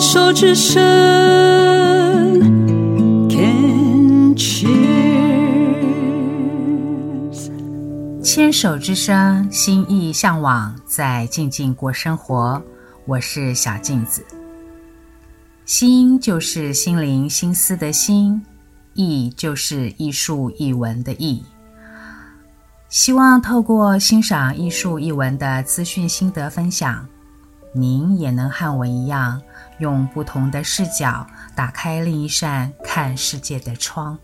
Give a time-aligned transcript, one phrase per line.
[0.00, 0.80] 牵手之声
[3.28, 4.70] ，Can cheers。
[8.22, 12.62] 牵手之声，心意向往，在静静过生活。
[13.04, 14.24] 我是小镜子。
[15.66, 18.40] 心就是心灵、心思的心，
[18.94, 21.44] 意就是艺术、艺文的艺。
[22.88, 27.06] 希望透过欣赏艺术、艺文的资讯心得分享。
[27.72, 29.40] 您也能和我一样，
[29.80, 34.18] 用不同的视角打开另一扇看世界的窗。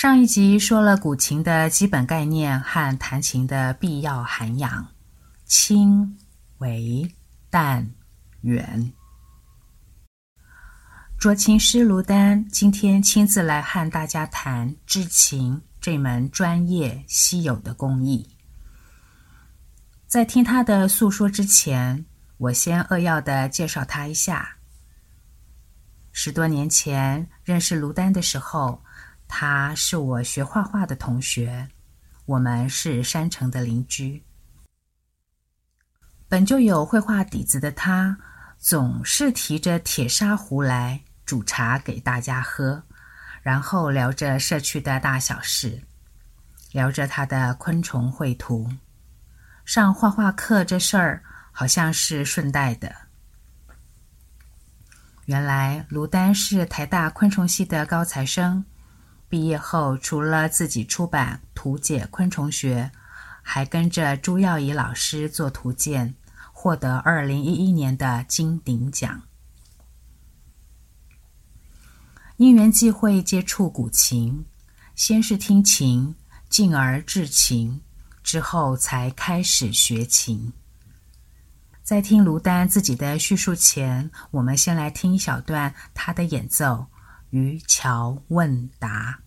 [0.00, 4.86] 上一集说了古琴的基本概念和弹琴的必要涵养，
[5.48, 6.18] 轻、
[6.58, 7.10] 微、
[7.48, 7.90] 淡、
[8.42, 8.92] 远。
[11.18, 18.28] 斲琴师卢丹今天亲自来和大家谈制琴这门专业稀有的工艺。
[20.06, 22.04] 在听他的诉说之前，
[22.36, 24.58] 我先扼要的介绍他一下。
[26.12, 28.82] 十多年前认识卢丹的时候。
[29.30, 31.68] 他是我学画画的同学，
[32.24, 34.24] 我们是山城的邻居。
[36.28, 38.18] 本就有绘画底子的他，
[38.58, 42.82] 总是提着铁砂壶来煮茶给大家喝，
[43.40, 45.82] 然后聊着社区的大小事，
[46.72, 48.70] 聊着他的昆虫绘图。
[49.64, 52.94] 上画画课这事儿好像是顺带的。
[55.24, 58.64] 原来卢丹是台大昆虫系的高材生。
[59.30, 62.90] 毕业后，除了自己出版《图解昆虫学》，
[63.42, 66.14] 还跟着朱耀仪老师做图鉴，
[66.60, 69.22] 获得二零一一年的金鼎奖。
[72.36, 74.44] 因缘际会接触古琴，
[74.96, 76.16] 先是听琴，
[76.48, 77.80] 进而制琴，
[78.24, 80.52] 之后才开始学琴。
[81.84, 86.84] 在听卢丹自己的叙述前，我们先来听一小段他的演奏。
[87.30, 89.20] 渔樵问答。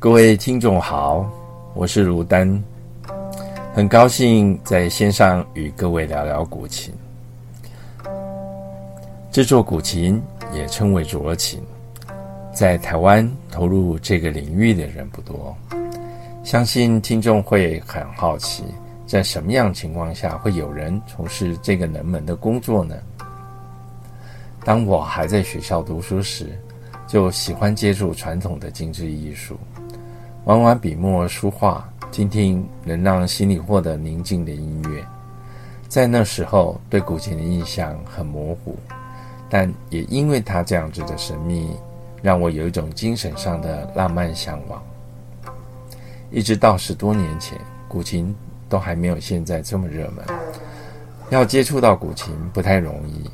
[0.00, 1.30] 各位听众好，
[1.74, 2.64] 我是卢丹，
[3.74, 6.90] 很高兴在线上与各位聊聊古琴。
[9.30, 10.18] 制作古琴
[10.54, 11.60] 也称为斲琴，
[12.50, 15.54] 在台湾投入这个领域的人不多，
[16.42, 18.64] 相信听众会很好奇，
[19.06, 22.94] 在什么样情况下会有人从事这个冷门的工作呢？
[24.64, 26.58] 当我还在学校读书时，
[27.06, 29.58] 就喜欢接触传统的精致艺术。
[30.44, 35.04] 玩玩笔墨书画，听听能让心里获得宁静的音乐，
[35.86, 38.74] 在那时候对古琴的印象很模糊，
[39.50, 41.76] 但也因为它这样子的神秘，
[42.22, 44.82] 让我有一种精神上的浪漫向往。
[46.30, 48.34] 一直到十多年前，古琴
[48.66, 50.24] 都还没有现在这么热门，
[51.28, 53.30] 要接触到古琴不太容易。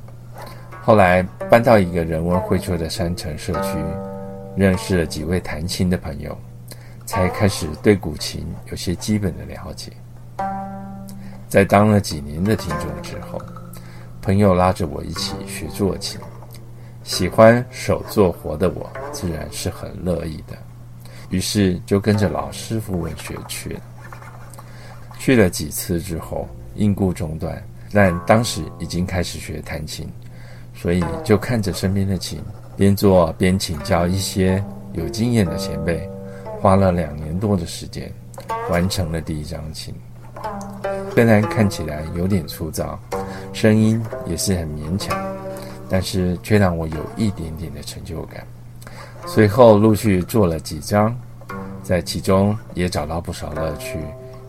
[0.83, 3.79] 后来搬到一个人文荟萃的山城社区，
[4.57, 6.37] 认识了几位弹琴的朋友，
[7.07, 9.91] 才开始对古琴有些基本的了解。
[11.49, 13.41] 在当了几年的听众之后，
[14.21, 16.21] 朋友拉着我一起学做琴，
[17.05, 20.55] 喜欢手做活的我自然是很乐意的，
[21.31, 23.81] 于是就跟着老师傅们学去了。
[25.19, 27.63] 去了几次之后，因故中断，
[27.93, 30.07] 但当时已经开始学弹琴。
[30.79, 32.39] 所以就看着身边的琴，
[32.77, 34.63] 边做边请教一些
[34.93, 36.07] 有经验的前辈，
[36.61, 38.13] 花了两年多的时间，
[38.71, 39.95] 完成了第一张琴。
[41.13, 42.99] 虽然看起来有点粗糙，
[43.53, 45.17] 声音也是很勉强，
[45.89, 48.47] 但是却让我有一点点的成就感。
[49.27, 51.17] 随后陆续做了几张，
[51.83, 53.99] 在其中也找到不少乐趣，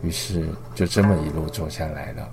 [0.02, 2.28] 于是就这么一路做下来了。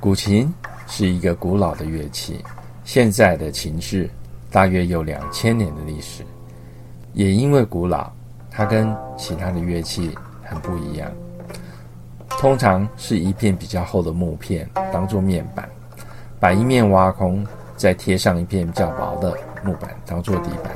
[0.00, 0.52] 古琴。
[0.88, 2.44] 是一个古老的乐器，
[2.84, 4.08] 现在的琴制
[4.52, 6.24] 大约有两千年的历史。
[7.16, 8.12] 也因为古老，
[8.50, 11.10] 它跟其他的乐器很不一样。
[12.28, 15.66] 通常是一片比较厚的木片当做面板，
[16.38, 17.42] 把一面挖空，
[17.74, 19.34] 再贴上一片较薄的
[19.64, 20.74] 木板当做底板，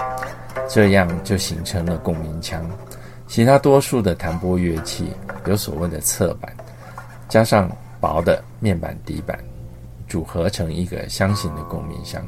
[0.67, 2.65] 这样就形成了共鸣腔。
[3.27, 5.13] 其他多数的弹拨乐器
[5.45, 6.51] 有所谓的侧板，
[7.29, 7.71] 加上
[8.01, 9.39] 薄的面板底板。
[10.09, 12.25] 组合成一个箱型的共鸣箱，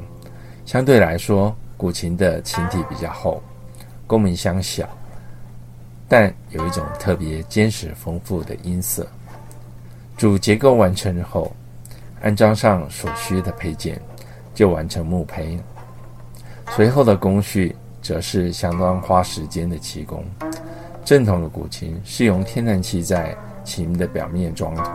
[0.65, 3.41] 相对来说，古琴的琴体比较厚，
[4.13, 4.87] 共鸣箱小，
[6.07, 9.07] 但有一种特别坚实丰富的音色。
[10.15, 11.51] 主结构完成后，
[12.21, 13.99] 安装上所需的配件，
[14.53, 15.59] 就完成木胚。
[16.75, 20.23] 随后的工序则是相当花时间的漆工。
[21.03, 24.91] 正统的古琴是用天然漆在琴的表面装涂，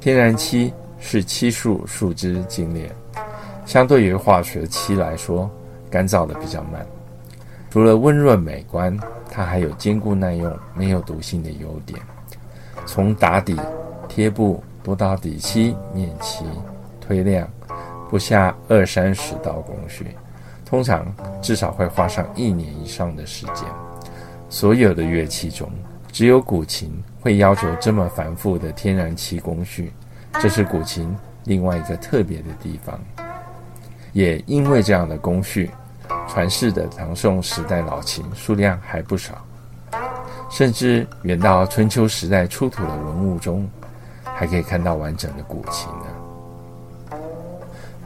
[0.00, 0.74] 天然漆。
[1.04, 2.88] 是漆树树枝精炼，
[3.64, 5.48] 相对于化学漆来说，
[5.88, 6.84] 干燥的比较慢。
[7.72, 8.94] 除了温润美观，
[9.30, 11.98] 它还有坚固耐用、没有毒性的优点。
[12.84, 13.58] 从打底、
[14.06, 16.44] 贴布、多到底漆、面漆、
[17.00, 17.48] 推亮，
[18.10, 20.08] 不下二三十道工序，
[20.66, 21.10] 通常
[21.40, 23.64] 至少会花上一年以上的时间。
[24.50, 25.66] 所有的乐器中，
[26.12, 29.90] 只有古琴会要求这么繁复的天然漆工序。
[30.38, 33.00] 这是古琴另外一个特别的地方，
[34.12, 35.70] 也因为这样的工序，
[36.32, 39.34] 传世的唐宋时代老琴数量还不少，
[40.50, 43.68] 甚至远到春秋时代出土的文物中，
[44.24, 47.18] 还可以看到完整的古琴呢。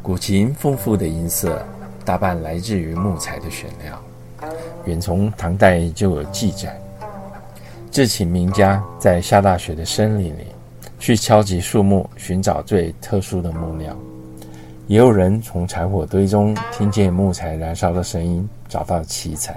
[0.02, 1.64] 古琴丰富的音色，
[2.04, 4.50] 大半来自于木材的选料，
[4.86, 6.76] 远从唐代就有记载，
[7.92, 10.46] 制琴名家在下大雪的森林里。
[10.98, 13.92] 去敲击树木，寻找最特殊的木料；
[14.86, 19.54] 也有人从柴火堆中听见木材燃烧的声音，找到奇材；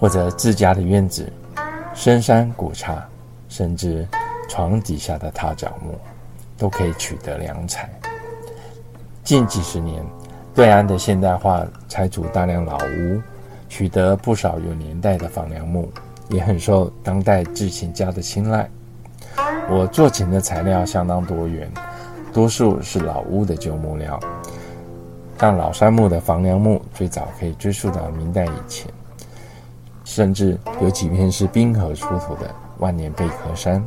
[0.00, 1.30] 或者自家的院子、
[1.92, 3.06] 深山古刹，
[3.50, 4.08] 甚至
[4.48, 5.98] 床底下的踏脚木，
[6.56, 7.90] 都可以取得良材。
[9.22, 10.02] 近几十年，
[10.54, 13.20] 对岸的现代化拆除大量老屋，
[13.68, 15.92] 取得不少有年代的房梁木，
[16.30, 18.66] 也很受当代制琴家的青睐。
[19.68, 21.70] 我做琴的材料相当多元，
[22.32, 24.18] 多数是老屋的旧木料，
[25.36, 28.90] 但老杉木的房梁木，最早可以追溯到明代以前，
[30.02, 33.84] 甚至有几片是冰河出土的万年贝壳杉。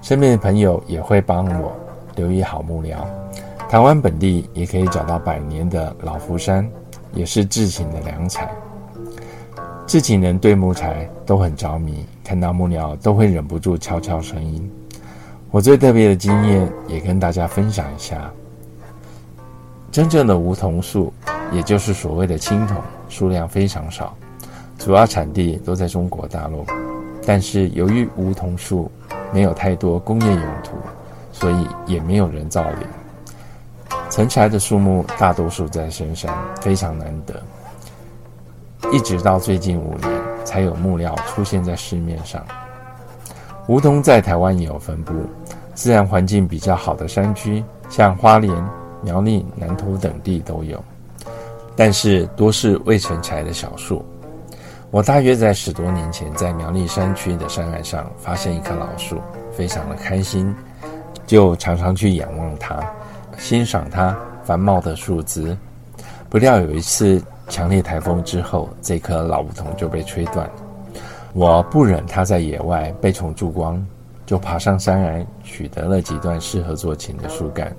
[0.00, 1.72] 身边的朋友也会帮我
[2.14, 3.04] 留意好木料，
[3.68, 6.70] 台湾本地也可以找到百年的老福杉，
[7.12, 8.48] 也是制琴的良材。
[9.88, 14.70] 制琴人对木材都很着迷，看到木料都会忍不住悄悄声音。
[15.50, 18.30] 我最特别的经验也跟大家分享一下。
[19.90, 21.12] 真正的梧桐树，
[21.50, 22.76] 也就是所谓的青桐，
[23.08, 24.16] 数量非常少，
[24.78, 26.64] 主要产地都在中国大陆。
[27.26, 28.88] 但是由于梧桐树
[29.32, 30.76] 没有太多工业用途，
[31.32, 33.98] 所以也没有人造林。
[34.08, 37.42] 成材的树木大多数在深山，非常难得。
[38.92, 42.44] 一直到最近五年，才有木料出现在市面上。
[43.66, 45.12] 梧桐在台湾也有分布，
[45.80, 48.54] 自然环境比较好的山区，像花莲、
[49.00, 50.78] 苗栗、南投等地都有，
[51.74, 54.04] 但是多是未成材的小树。
[54.90, 60.54] 我大约在十多年前，在苗栗山区的山崖上发现一棵老树，非常的开心，
[61.26, 62.78] 就常常去仰望它，
[63.38, 65.56] 欣赏它繁茂的树枝。
[66.28, 70.46] 不料有一次强烈台风之后，这棵老梧桐就被吹断。
[71.32, 73.82] 我不忍它在野外被虫蛀光，
[74.30, 77.74] 就爬上山来取得了几段适合做琴的树干。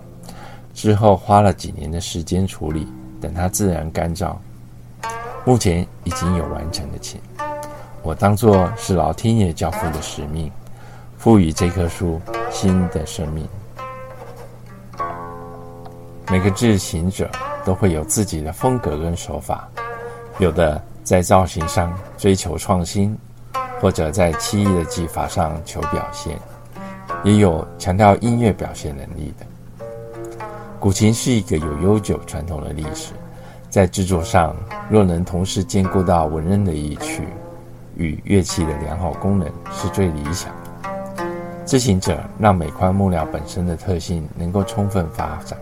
[0.73, 2.85] 之后花了几年的时间处理，
[3.21, 4.35] 等它自然干燥。
[5.45, 7.21] 目前已经有完成的琴，
[8.03, 10.51] 我当作是老天爷交付的使命，
[11.17, 12.19] 赋予这棵树
[12.51, 13.47] 新的生命。
[16.27, 17.31] 每个制琴者
[17.63, 19.69] 都会有自己的风格跟手法，
[20.37, 23.17] 有的在造型上追求创新，
[23.81, 26.39] 或者在漆艺的技法上求表现，
[27.23, 29.45] 也有强调音乐表现能力的。
[30.79, 33.13] 古琴是一个有悠久传统的历史，
[33.71, 34.55] 在制作上
[34.87, 37.27] 若能同时兼顾到文人的意趣
[37.95, 41.25] 与乐器的良好功能，是最理想的。
[41.65, 45.57] 制琴者让每块木料本身的特性能够充分发展，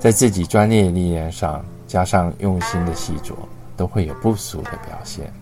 [0.00, 3.34] 在自己专业的历练上加上用心的细琢，
[3.76, 5.32] 都会有不俗的表现。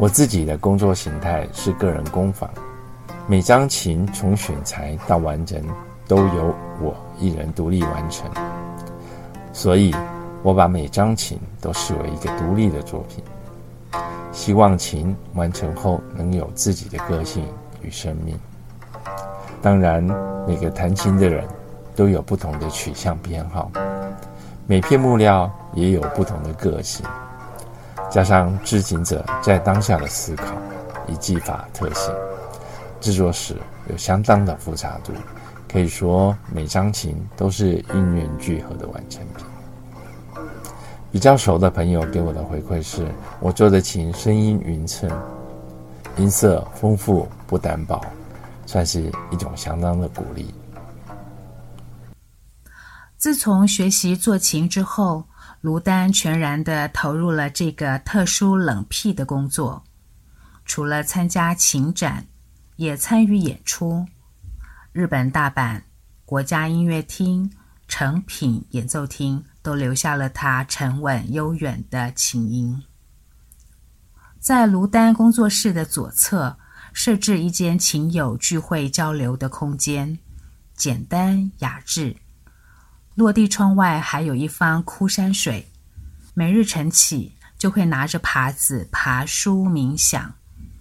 [0.00, 2.48] 我自己的工作形态是个人工坊，
[3.26, 5.62] 每张琴从选材到完成，
[6.08, 8.26] 都由我一人独立完成，
[9.52, 9.94] 所以
[10.42, 13.22] 我把每张琴都视为一个独立的作品。
[14.32, 17.44] 希望琴完成后能有自己的个性
[17.82, 18.34] 与生命。
[19.60, 20.02] 当然，
[20.48, 21.46] 每个弹琴的人
[21.94, 23.70] 都有不同的取向偏好，
[24.66, 27.04] 每片木料也有不同的个性，
[28.10, 30.44] 加上制琴者在当下的思考
[31.08, 32.12] 与技法特性，
[33.00, 33.56] 制作时
[33.88, 35.12] 有相当的复杂度。
[35.72, 39.46] 可以说，每张琴都是因缘聚合的完成品。
[41.12, 43.06] 比较熟的朋友给我的回馈是，
[43.38, 45.08] 我做的琴声音匀称，
[46.16, 48.00] 音色丰富不单薄，
[48.66, 50.52] 算是一种相当的鼓励。
[53.16, 55.22] 自从学习做琴之后，
[55.60, 59.84] 卢丹全然地投入了这个特殊冷僻的工作，
[60.64, 62.26] 除了参加琴展，
[62.76, 64.06] 也参与演出。
[64.92, 65.82] 日本大阪
[66.24, 67.50] 国家音乐厅、
[67.86, 72.82] 成品演奏厅都留下了他沉稳悠远的琴音。
[74.38, 76.58] 在卢丹工作室的左侧
[76.94, 80.18] 设置一间琴友聚会交流的空间，
[80.74, 82.16] 简单雅致。
[83.20, 85.68] 落地窗外还有一方枯山水，
[86.32, 90.34] 每日晨起就会拿着耙子爬书冥想，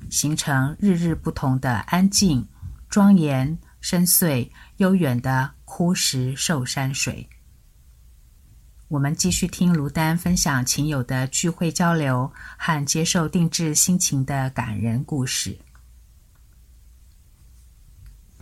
[0.10, 2.48] 形成日日不同的安静
[2.90, 3.60] 庄严。
[3.82, 7.28] 深邃悠远的枯石寿山水。
[8.90, 15.58] 我们继续听卢丹分享琴友的聚会交流和接受定制心情的感人故事。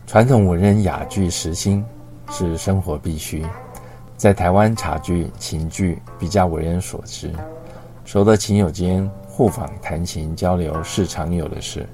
[0.07, 1.85] 传统文人雅聚时兴
[2.31, 3.45] 是生活必须，
[4.17, 7.31] 在台湾茶具、琴具比较为人所知，
[8.03, 11.87] 熟的琴友间互访弹琴交流是常有的事。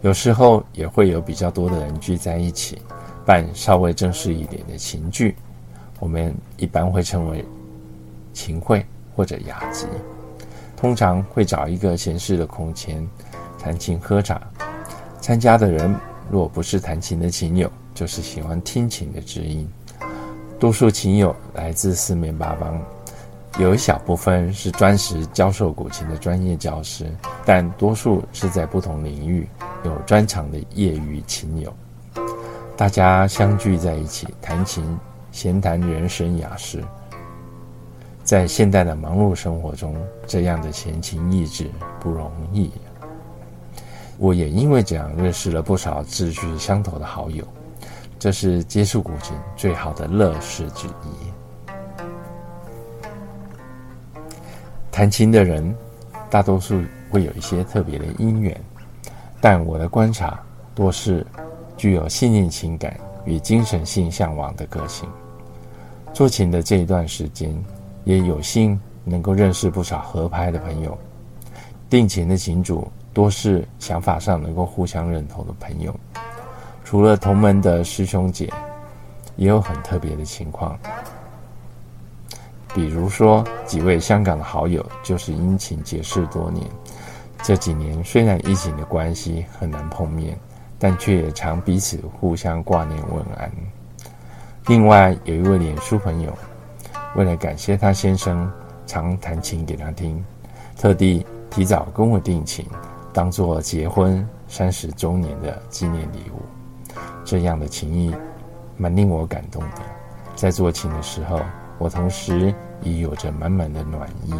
[0.00, 2.82] 有时候也会有比较多的人聚在一起，
[3.24, 5.36] 办稍微正式一点的琴聚，
[6.00, 7.44] 我们一般会称为
[8.32, 9.86] 琴会或者雅集。
[10.76, 13.08] 通常会找一个闲适的空间，
[13.56, 14.42] 弹琴喝茶。
[15.20, 15.94] 参加的人
[16.28, 19.70] 若不是弹琴的琴友，就是喜欢听琴的知音。
[20.62, 22.80] 多数琴友来自四面八方。
[23.58, 27.12] 有一小部分是专职教授古琴的专业教师，
[27.44, 29.44] 但多数是在不同领域
[29.84, 31.74] 有专长的业余琴友。
[32.76, 34.84] 大家相聚在一起弹琴，
[35.32, 36.80] 闲谈人生雅事。
[38.22, 39.96] 在现代的忙碌生活中，
[40.28, 42.70] 这样的闲情逸致不容易。
[44.16, 47.44] 我也因为这样认识了不少志趣相投的好友，
[48.22, 51.10] 这是接触古琴最好的乐事之一。
[54.92, 55.74] 弹琴的人，
[56.30, 58.56] 大多数会有一些特别的因缘，
[59.40, 60.40] 但我的观察
[60.72, 61.26] 多是
[61.76, 65.08] 具有细腻情感与精神性向往的个性。
[66.12, 67.52] 做琴的这一段时间，
[68.04, 70.96] 也有幸能够认识不少合拍的朋友。
[71.90, 75.92] 定琴的琴主多是想法上能够互相认同的朋友。
[76.84, 78.52] 除了同门的师兄姐，
[79.36, 80.78] 也有很特别的情况。
[82.74, 86.66] 比如说，几位香港的好友就是因琴结识多年。
[87.42, 90.38] 这几年虽然疫情的关系很难碰面，
[90.78, 93.50] 但却也常彼此互相挂念问安。
[94.68, 96.32] 另外有一位脸书朋友，
[97.16, 98.50] 为了感谢他先生
[98.86, 100.24] 常弹琴给他听，
[100.76, 102.64] 特地提早跟我定琴，
[103.12, 106.40] 当做结婚三十周年的纪念礼物。
[107.24, 108.14] 这样的情谊
[108.76, 109.82] 蛮令我感动的。
[110.34, 111.40] 在做琴的时候，
[111.78, 114.34] 我同时也有着满满的暖意。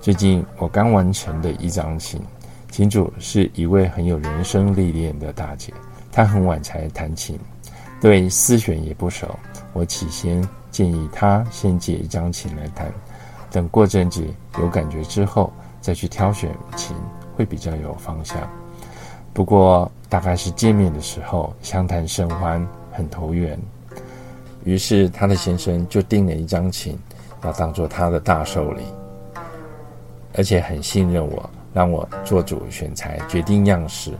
[0.00, 2.20] 最近我刚完成的一张琴，
[2.70, 5.72] 琴主是一位很有人生历练的大姐，
[6.12, 7.38] 她很晚才弹琴，
[8.00, 9.28] 对丝弦也不熟。
[9.72, 12.86] 我起先建议她先借一张琴来弹，
[13.50, 14.26] 等过阵子
[14.58, 16.96] 有感觉之后再去挑选琴，
[17.36, 18.38] 会比较有方向。
[19.32, 23.58] 不过大概是见面的时候相谈甚欢，很投缘。
[24.64, 26.98] 于是他的先生就订了一张琴，
[27.44, 28.82] 要当做他的大寿礼，
[30.34, 34.12] 而且很信任我，让我做主选材，决定样式。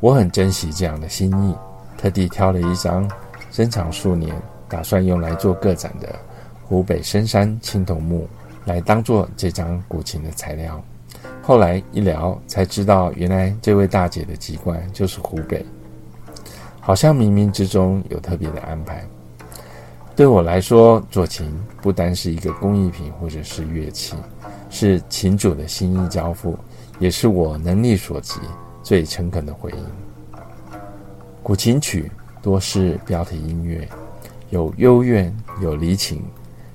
[0.00, 1.54] 我很珍惜这样的心意，
[1.96, 3.10] 特地挑了一张
[3.50, 4.34] 珍藏数年，
[4.68, 6.14] 打算用来做个展的
[6.62, 8.28] 湖北深山青铜木，
[8.66, 10.82] 来当做这张古琴的材料。
[11.46, 15.62] 后来一聊才知道，原来这位大姐的籍贯就是湖北，
[16.80, 19.06] 好像冥冥之中有特别的安排。
[20.16, 24.16] 对我来说，做琴不单是一个工艺品或者是乐器，
[24.70, 26.58] 是琴主的心意交付，
[26.98, 28.40] 也是我能力所及
[28.82, 30.40] 最诚恳的回应。
[31.42, 32.10] 古琴曲
[32.40, 33.86] 多是标题音乐，
[34.48, 36.22] 有幽怨，有离情，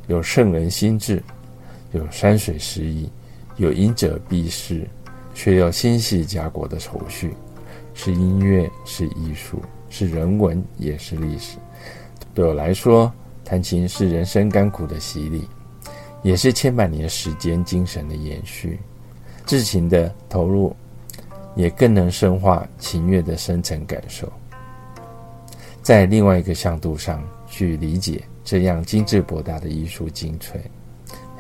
[0.06, 1.24] 有圣人心志，
[1.92, 3.10] 有山水诗意，
[3.60, 4.88] 有隐者避世，
[5.34, 7.34] 却又心系家国的愁绪，
[7.94, 11.58] 是音乐，是艺术，是人文，也是历史。
[12.34, 13.12] 对我来说，
[13.44, 15.46] 弹琴是人生甘苦的洗礼，
[16.24, 18.80] 也是千百年时间精神的延续。
[19.46, 20.74] 至情的投入，
[21.54, 24.32] 也更能深化琴乐的深层感受。
[25.82, 30.62] 在另外一个向度上去理解这样精致博大的艺术精粹。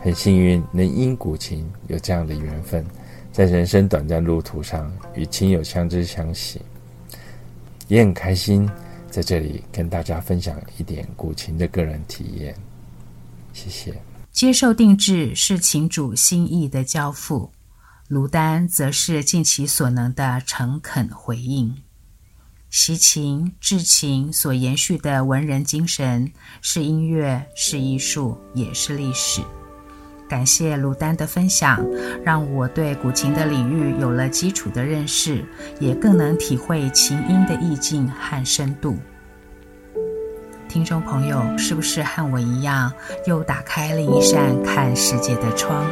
[0.01, 2.85] 很幸运能因古琴有这样的缘分，
[3.31, 6.61] 在人生短暂路途上与琴友相知相惜，
[7.87, 8.69] 也很开心。
[9.09, 12.55] 在这里跟大家分享一点古琴的个人体验，
[13.53, 13.91] 谢谢。
[14.31, 17.51] 接受定制是琴主心意的交付，
[18.07, 21.75] 卢丹则是尽其所能的诚恳回应。
[22.69, 26.31] 习琴、制琴所延续的文人精神，
[26.61, 29.41] 是音乐，是艺术，也是历史。
[30.29, 31.83] 感谢鲁丹的分享，
[32.23, 35.43] 让我对古琴的领域有了基础的认识，
[35.79, 38.95] 也更能体会琴音的意境和深度。
[40.67, 42.93] 听众朋友，是不是和我一样，
[43.25, 45.83] 又打开了一扇看世界的窗？